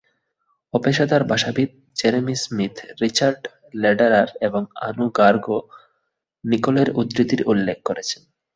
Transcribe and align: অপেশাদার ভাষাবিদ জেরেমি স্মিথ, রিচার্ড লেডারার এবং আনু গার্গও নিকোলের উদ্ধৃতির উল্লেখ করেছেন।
অপেশাদার 0.73 1.23
ভাষাবিদ 1.23 1.69
জেরেমি 1.95 2.35
স্মিথ, 2.35 2.73
রিচার্ড 3.01 3.41
লেডারার 3.75 4.29
এবং 4.41 4.61
আনু 4.87 5.05
গার্গও 5.17 5.59
নিকোলের 6.43 6.87
উদ্ধৃতির 6.99 7.41
উল্লেখ 7.47 7.77
করেছেন। 7.85 8.21